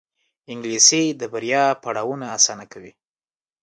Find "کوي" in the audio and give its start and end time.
2.71-2.91